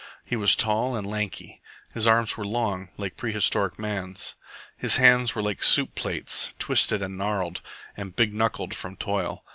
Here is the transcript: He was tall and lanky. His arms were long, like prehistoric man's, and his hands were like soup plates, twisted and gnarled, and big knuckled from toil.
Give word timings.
He 0.25 0.35
was 0.35 0.55
tall 0.55 0.95
and 0.95 1.05
lanky. 1.05 1.61
His 1.93 2.07
arms 2.07 2.35
were 2.35 2.43
long, 2.43 2.89
like 2.97 3.17
prehistoric 3.17 3.77
man's, 3.77 4.33
and 4.33 4.81
his 4.85 4.95
hands 4.95 5.35
were 5.35 5.43
like 5.43 5.63
soup 5.63 5.93
plates, 5.93 6.53
twisted 6.57 7.03
and 7.03 7.19
gnarled, 7.19 7.61
and 7.95 8.15
big 8.15 8.33
knuckled 8.33 8.73
from 8.73 8.95
toil. 8.95 9.43